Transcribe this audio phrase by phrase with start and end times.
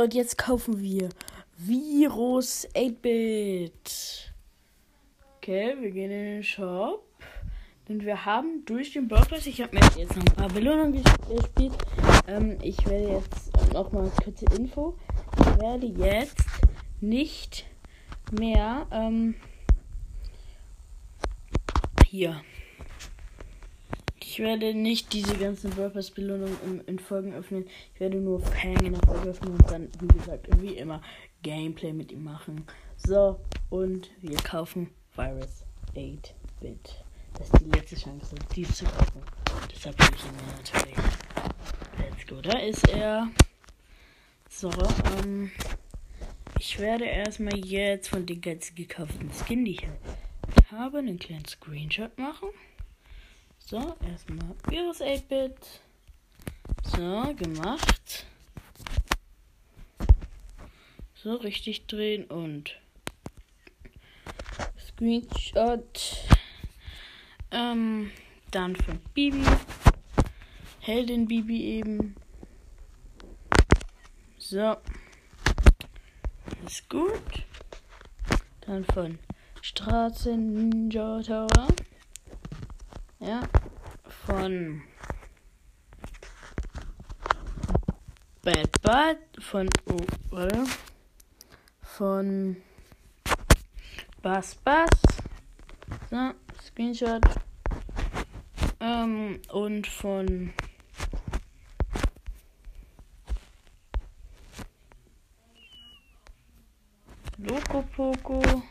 [0.00, 1.10] So, und jetzt kaufen wir
[1.58, 4.32] Virus 8-Bit.
[5.36, 7.04] Okay, wir gehen in den Shop.
[7.86, 11.74] Und wir haben durch den Burgers, ich habe mir jetzt noch ein paar Belohnungen gespielt.
[12.26, 14.96] Ähm, ich werde jetzt noch mal kurze Info.
[15.38, 16.46] Ich werde jetzt
[17.02, 17.66] nicht
[18.30, 19.34] mehr ähm,
[22.06, 22.40] hier.
[24.40, 27.66] Ich werde nicht diese ganzen Burgers Belohnungen in, Folgen öffnen.
[27.92, 31.02] Ich werde nur Fang in der Folge öffnen und dann, wie gesagt, wie immer
[31.42, 32.64] Gameplay mit ihm machen.
[32.96, 37.04] So, und wir kaufen Virus 8-Bit.
[37.34, 39.20] Das ist die letzte Chance, dies zu kaufen.
[39.74, 40.96] Deshalb habe ich ihn mir natürlich.
[41.98, 42.40] Let's go.
[42.40, 43.28] Da ist er.
[44.48, 44.70] So,
[45.22, 45.50] ähm.
[46.58, 49.86] Ich werde erstmal jetzt von den ganzen gekauften Skin, die ich
[50.72, 52.48] habe, einen kleinen Screenshot machen.
[53.70, 55.54] So, erstmal Virus 8-Bit.
[56.86, 58.26] So, gemacht.
[61.14, 62.76] So, richtig drehen und
[64.76, 66.26] Screenshot.
[67.52, 68.10] Ähm,
[68.50, 69.44] dann von Bibi.
[70.80, 72.16] Heldin Bibi eben.
[74.36, 74.78] So.
[76.66, 77.44] Ist gut.
[78.62, 79.20] Dann von
[79.62, 81.68] Straßen Ninja Tower.
[83.20, 83.42] Ja.
[84.30, 84.82] Von
[88.42, 89.18] Bad Bad.
[89.40, 89.68] Von.
[89.86, 89.96] Oh,
[90.30, 90.66] warte.
[91.82, 92.56] Von
[94.22, 94.88] Bass Bass.
[96.10, 96.30] So.
[96.64, 97.22] Screenshot.
[98.78, 100.52] Ähm, und von
[107.38, 108.62] Loco Poco.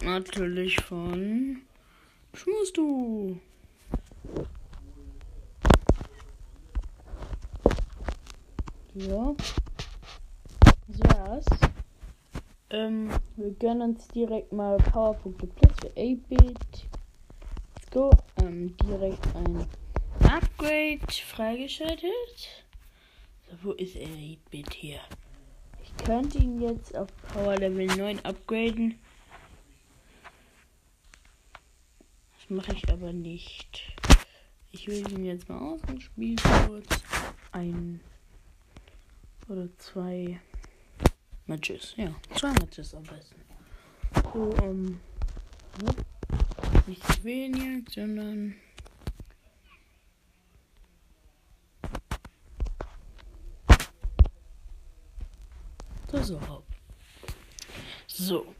[0.00, 1.62] Und natürlich von
[2.32, 3.38] Schmusst du.
[8.94, 9.34] Ja
[11.34, 11.44] das.
[12.70, 16.40] Ähm, wir gönnen uns direkt mal Powerpunkte Plus für 8-Bit.
[16.40, 18.10] Let's go.
[18.42, 19.66] Ähm, direkt ein
[20.20, 22.64] Upgrade freigeschaltet.
[23.48, 25.00] So, wo ist er, 8-Bit hier?
[25.82, 28.98] Ich könnte ihn jetzt auf Power Level 9 upgraden.
[32.46, 33.96] Das mache ich aber nicht.
[34.70, 37.02] Ich will ihn jetzt mal aus und spiele kurz
[37.52, 38.00] ein
[39.48, 40.38] oder zwei.
[41.46, 42.14] Matches, ja.
[42.34, 43.40] Zwei Matches am besten.
[44.34, 45.00] So, ähm.
[46.86, 48.56] Nicht wenig, sondern.
[58.06, 58.54] So.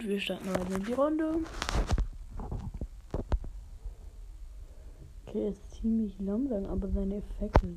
[0.00, 1.34] Und wir starten weiter in die Runde.
[5.26, 7.76] Okay, ist ziemlich langsam, aber seine Effekte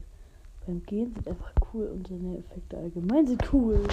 [0.65, 3.85] beim Gehen sind einfach cool und seine Effekte allgemein sind cool.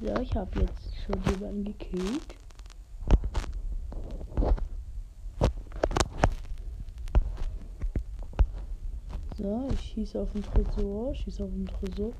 [0.00, 2.34] Ja, ich habe jetzt schon jemanden gekillt.
[9.36, 12.14] So, ich schieße auf den Tresor, schieße auf den Tresor.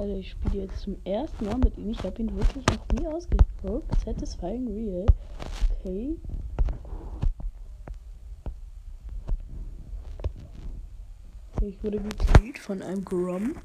[0.00, 1.90] Also ich spiele jetzt zum ersten Mal mit ihm.
[1.90, 4.00] Ich habe ihn wirklich noch nie ausgeprobt.
[4.02, 5.04] Satisfying Real.
[5.78, 6.16] Okay.
[11.60, 13.56] Ich wurde gekillt von einem Grom.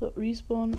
[0.00, 0.78] So, Respawn.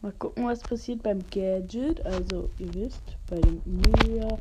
[0.00, 2.02] Mal gucken, was passiert beim Gadget.
[2.06, 4.38] Also, ihr wisst, bei dem Mega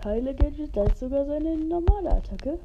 [0.00, 2.58] Teile Gadget, da ist sogar seine normale Attacke.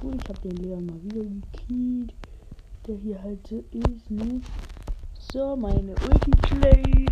[0.00, 2.14] Gut, ich habe den Leon mal wieder gekillt.
[2.86, 4.40] Der hier halt ist, ne?
[5.32, 7.08] So, meine Ulti placed.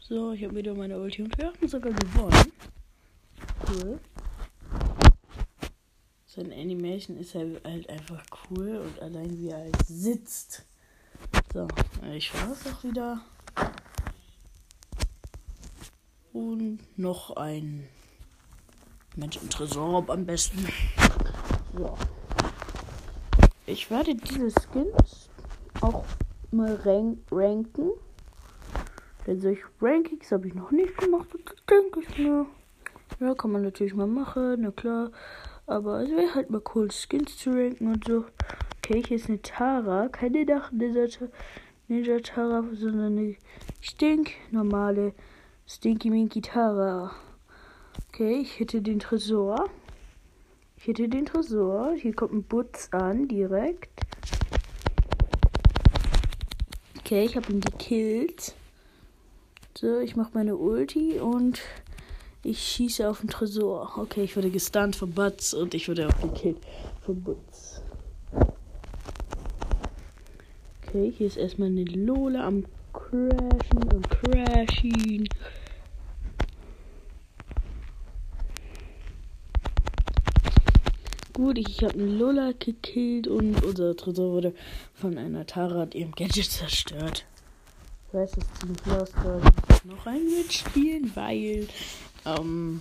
[0.00, 2.52] So, ich habe wieder meine Ulti und wir haben sogar gewonnen.
[3.66, 4.00] Cool.
[6.38, 10.64] Seine Animation ist halt, halt einfach cool und allein wie er halt sitzt.
[11.52, 11.66] So,
[12.14, 13.20] ich war es auch wieder.
[16.32, 17.88] Und noch ein
[19.16, 20.64] Mensch im Tresorraum am besten.
[21.76, 21.98] So.
[23.66, 25.30] Ich werde diese Skins
[25.80, 26.04] auch
[26.52, 27.90] mal rank ranken.
[29.26, 31.26] Denn solche Rankings habe ich noch nicht gemacht.
[31.68, 32.46] Denke ich mir.
[33.18, 34.58] Ja, kann man natürlich mal machen.
[34.60, 35.10] Na klar.
[35.68, 38.24] Aber es wäre halt mal cool, Skins zu ranken und so.
[38.78, 40.08] Okay, hier ist eine Tara.
[40.08, 43.36] Keine Dach Ninja, Tara, sondern eine
[43.82, 45.12] stink normale
[45.66, 47.12] Stinky Minky Tara.
[48.08, 49.68] Okay, ich hätte den Tresor.
[50.78, 51.92] Ich hätte den Tresor.
[51.96, 53.90] Hier kommt ein Butz an, direkt.
[57.00, 58.54] Okay, ich habe ihn gekillt.
[59.76, 61.60] So, ich mache meine Ulti und
[62.42, 63.92] ich schieße auf den Tresor.
[63.96, 66.58] Okay, ich wurde gestunt von Butz und ich wurde auch gekillt
[67.04, 67.82] von Butz.
[70.82, 75.28] Okay, hier ist erstmal eine Lola am Crashen und Crashing.
[81.34, 84.54] Gut, ich habe eine Lola gekillt und unser Tresor wurde
[84.94, 87.26] von einer Tara und ihrem Gadget zerstört.
[88.10, 89.14] Das heißt, es ist ziemlich lost,
[89.84, 91.68] noch ein mitspielen, weil
[92.24, 92.80] ähm,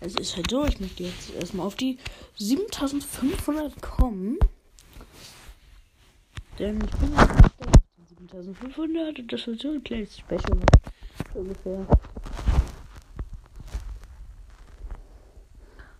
[0.00, 1.98] es ist halt so, ich möchte jetzt erstmal auf die
[2.38, 4.38] 7500 kommen.
[6.58, 7.28] Denn ich bin auf
[8.08, 10.58] 7500 und das wird so ein kleines Special
[11.34, 11.86] ungefähr.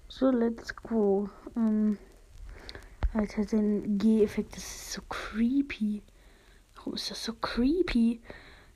[0.09, 1.29] So, let's go.
[1.57, 1.97] Ähm,
[3.15, 6.03] Alter, den G-Effekt, das ist so creepy.
[6.83, 8.21] Warum ist das so creepy?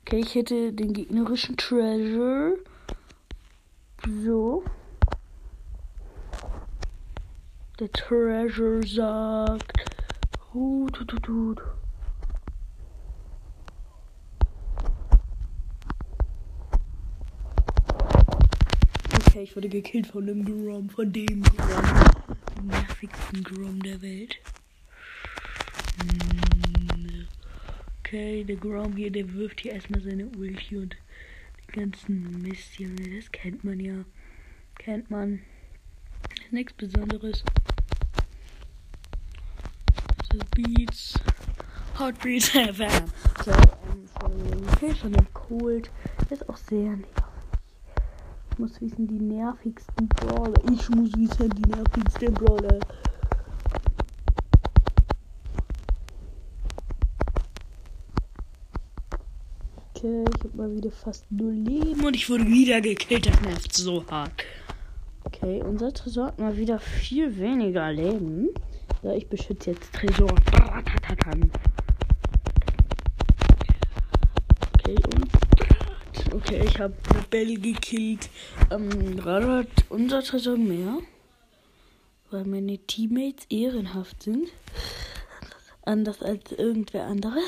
[0.05, 2.57] Okay, ich hätte den gegnerischen Treasure.
[4.23, 4.63] So.
[7.77, 9.73] Der Treasure sagt.
[10.53, 11.61] Hut, hut, hut, hut.
[19.27, 22.67] Okay, ich wurde gekillt von dem Grom, von dem Grom.
[22.67, 24.37] Nervigsten Grom der Welt.
[25.99, 26.46] Hm.
[28.07, 33.17] Okay, der Grom hier, der wirft hier erstmal seine Ulti und den ganzen Mist, Junge.
[33.17, 34.05] Das kennt man ja.
[34.75, 35.41] Kennt man.
[36.41, 37.43] Ist nichts Besonderes.
[40.31, 41.19] So Beats.
[41.99, 43.11] Heartbeats FM.
[43.43, 45.91] So, ähm, von, dem Cold.
[46.29, 47.07] Ist auch sehr nervig.
[48.51, 50.63] Ich muss wissen, die nervigsten Brawler.
[50.71, 52.79] Ich muss wissen, die nervigsten Brawler.
[60.47, 63.25] Habe mal wieder fast null Leben und ich wurde wieder gekillt.
[63.25, 64.31] Das nervt so hart.
[65.25, 68.47] Okay, unser Tresor hat mal wieder viel weniger Leben.
[69.03, 70.33] So, ich beschütze jetzt Tresor.
[74.73, 76.93] Okay, und Okay, ich habe
[77.29, 78.29] Bell gekillt.
[78.71, 80.99] Ähm, hat unser Tresor mehr.
[82.31, 84.47] Weil meine Teammates ehrenhaft sind.
[85.83, 87.43] Anders als irgendwer anderes.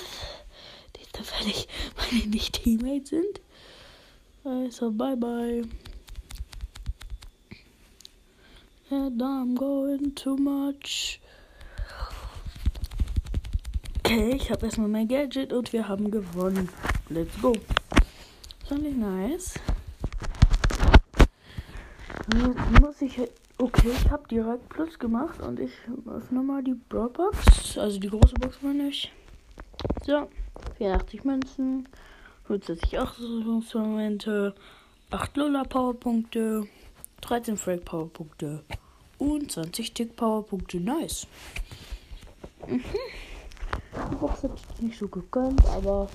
[0.98, 1.68] Die zufällig
[2.12, 3.42] meine nicht Teammates sind.
[4.44, 5.64] Also, bye bye.
[8.92, 11.20] And I'm going too much.
[14.00, 16.70] Okay, ich habe erstmal mein Gadget und wir haben gewonnen.
[17.10, 17.54] Let's go.
[18.68, 19.54] Fand ich nice.
[22.34, 23.20] Jetzt muss ich.
[23.60, 25.74] Okay, ich habe direkt Plus gemacht und ich
[26.08, 27.78] öffne mal die Broadbox.
[27.78, 29.12] Also die große Box meine ich.
[30.06, 30.30] So,
[30.80, 31.90] 84 Münzen,
[32.48, 34.56] 40 Ausrüstungsmomente,
[35.12, 36.68] 8 Lola Powerpunkte,
[37.20, 38.64] 13 Frag Powerpunkte
[39.18, 40.80] und 20 Tick Powerpunkte.
[40.80, 41.28] Nice.
[42.66, 42.82] Mhm.
[44.12, 46.10] Die Box hat nicht so gegönnt, aber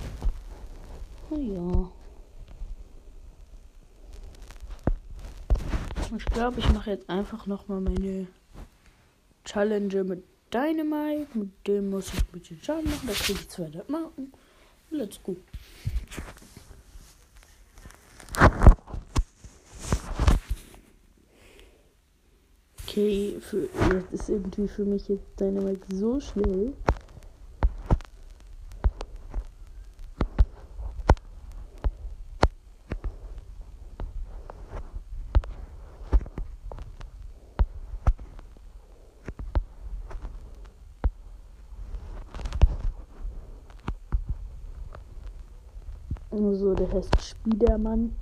[1.28, 1.90] naja.
[6.16, 8.28] Ich glaube, ich mache jetzt einfach nochmal meine
[9.44, 11.36] Challenge mit Dynamite.
[11.36, 13.08] Mit dem muss ich ein bisschen Schaden machen.
[13.08, 14.32] Da kriege ich 200 Marken.
[14.94, 15.36] Let's go.
[22.86, 26.74] Okay, für, jetzt ist irgendwie für mich jetzt Dynamite so schnell.
[46.36, 48.16] So, der heißt Spidermann.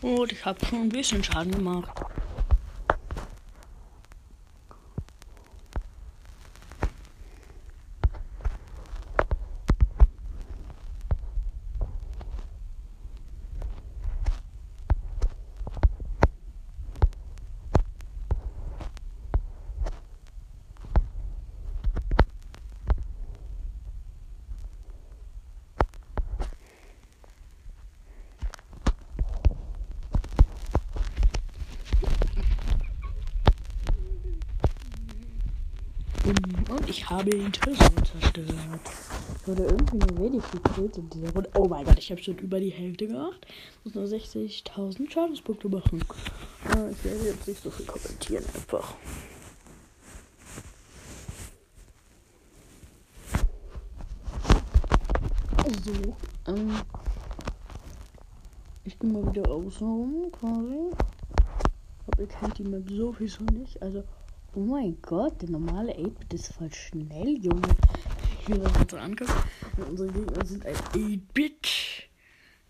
[0.00, 1.90] Und ich habe schon ein bisschen Schaden gemacht.
[36.28, 38.52] Und ich habe den Tresor zerstört.
[39.40, 41.50] Ich wurde irgendwie nur wenig gekillt in dieser Runde.
[41.54, 43.46] Oh mein Gott, ich habe schon über die Hälfte gemacht.
[43.82, 46.04] Muss nur 60.000 Schadenspunkte machen.
[46.66, 48.94] Ja, ich werde jetzt nicht so viel kommentieren einfach.
[55.84, 56.16] So,
[56.52, 56.72] ähm.
[58.84, 60.90] Ich gehe mal wieder außen rum, quasi.
[62.06, 63.80] Aber ihr kennt die Map sowieso nicht.
[63.80, 64.04] Also,
[64.58, 67.76] oh mein Gott, der normale 8-Bit ist voll schnell, Junge.
[68.48, 69.32] Will das jetzt so angucken.
[69.88, 71.68] Unsere Gegner sind ein 8-Bit.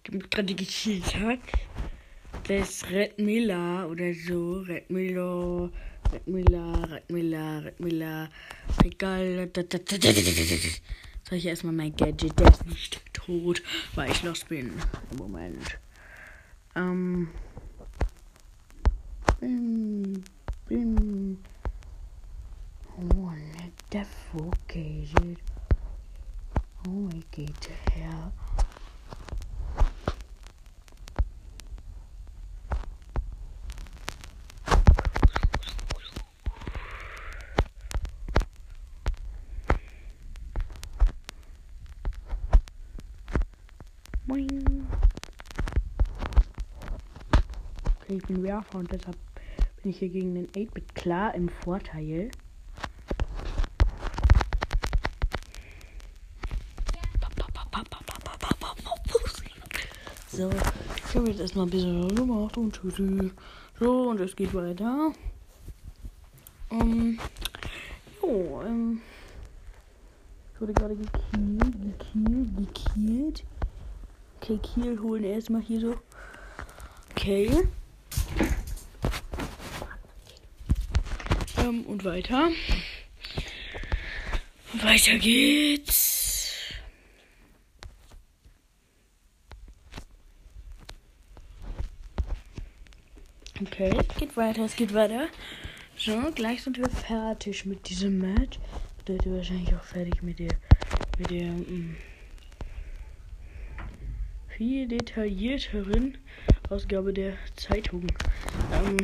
[0.06, 1.38] Der mich gerade gekillt hat.
[2.46, 4.60] Das Red Miller oder so.
[4.60, 5.70] Red Miller.
[6.12, 8.28] Red Miller, Red Miller, Red Miller.
[8.84, 9.50] Egal.
[9.54, 12.38] Soll ich erstmal mein Gadget?
[12.38, 13.62] Der ist nicht tot,
[13.94, 14.72] weil ich los bin.
[15.16, 15.78] Moment.
[16.74, 17.28] Ähm.
[19.40, 20.24] Bin.
[20.66, 21.38] Bin.
[23.00, 25.38] Oh, ne, defecated.
[26.88, 28.32] Oh, ich geht her.
[44.26, 44.88] Boing.
[48.00, 49.16] Okay, ich bin Werfer und deshalb
[49.82, 52.32] bin ich hier gegen den 8-Bit klar im Vorteil.
[60.38, 60.48] So,
[61.08, 63.32] ich habe jetzt erstmal ein bisschen gemacht und tschüssi.
[63.80, 65.12] So, und es geht weiter.
[66.68, 67.18] Um,
[68.22, 69.00] jo, ähm.
[70.54, 73.44] Ich wurde gerade gekillt, gekillt, gekillt.
[74.40, 75.96] Okay, Kiel holen erstmal hier so.
[77.10, 77.66] Okay.
[81.56, 82.48] Ähm, und weiter.
[84.84, 85.97] Weiter geht's.
[93.60, 95.26] Okay, es geht weiter, es geht weiter.
[95.96, 98.60] So, gleich sind wir fertig mit diesem Match.
[99.08, 100.52] Ihr wahrscheinlich auch fertig mit der,
[101.18, 101.96] mit der, mm,
[104.46, 106.18] viel detaillierteren
[106.70, 108.06] Ausgabe der Zeitung.
[108.72, 108.96] Ähm,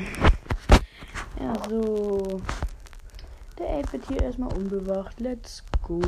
[1.40, 2.40] ja, so.
[3.58, 5.18] Der 8 wird hier erstmal unbewacht.
[5.18, 6.00] Let's go.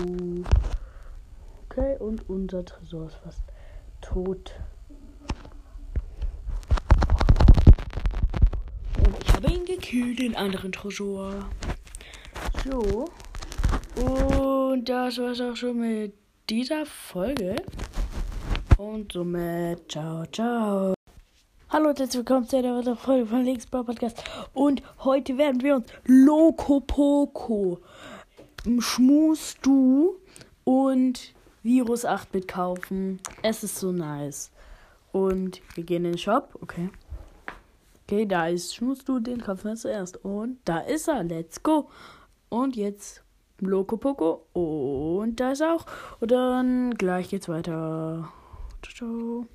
[1.69, 3.43] Okay, und unser Tresor ist fast
[4.03, 4.55] tot.
[9.87, 11.49] Gekillt, den anderen Tresor.
[12.65, 13.05] So.
[14.03, 16.13] Und das war's auch schon mit
[16.51, 17.57] dieser Folge.
[18.79, 20.95] Und somit, ciao, ciao.
[21.71, 24.25] Hallo und herzlich willkommen zu einer weiteren Folge von Linksbau Podcast.
[24.55, 27.79] Und heute werden wir uns Loco Poco,
[28.81, 30.17] Schmus Du
[30.65, 33.21] und Virus 8-Bit kaufen.
[33.43, 34.51] Es ist so nice.
[35.13, 36.59] Und wir gehen in den Shop.
[36.61, 36.91] Okay.
[38.09, 40.25] Okay, da ist Schmus Du, den kaufen zuerst.
[40.25, 41.25] Und da ist er.
[41.25, 41.91] Let's go.
[42.49, 43.25] Und jetzt
[43.59, 44.47] Loco Poco.
[44.53, 45.87] Und da ist er auch.
[46.21, 48.33] Und dann gleich geht's weiter.
[48.83, 48.95] Ciao.
[48.95, 49.47] ciao.